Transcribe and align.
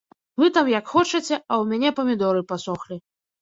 Вы 0.43 0.47
там 0.55 0.71
як 0.71 0.85
хочаце, 0.93 1.19
а 1.19 1.19
ў 1.25 1.63
мяне 1.75 1.93
памідоры 2.01 2.41
пасохлі. 2.55 2.99